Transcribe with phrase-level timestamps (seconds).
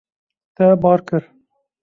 [0.61, 1.29] Te bar kir.